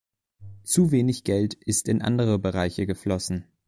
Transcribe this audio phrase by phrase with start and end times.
[0.63, 3.45] Zu wenig Geld ist in andere Bereiche geflossen.